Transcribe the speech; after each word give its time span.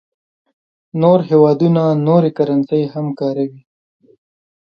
نور 1.01 1.19
هېوادونه 1.29 1.83
نورې 2.07 2.31
کرنسۍ 2.37 2.83
هم 2.93 3.07
کاروي. 3.19 3.61